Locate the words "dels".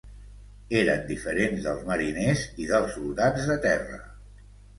1.67-1.83, 2.73-2.91